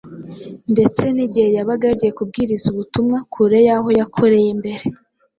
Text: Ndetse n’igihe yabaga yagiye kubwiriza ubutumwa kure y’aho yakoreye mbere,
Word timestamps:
Ndetse 0.73 1.03
n’igihe 1.15 1.49
yabaga 1.57 1.83
yagiye 1.91 2.11
kubwiriza 2.17 2.65
ubutumwa 2.69 3.17
kure 3.33 3.57
y’aho 3.67 3.89
yakoreye 3.99 4.49
mbere, 4.59 4.83